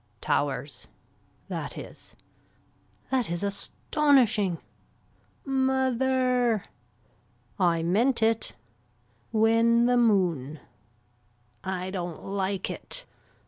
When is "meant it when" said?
7.83-9.85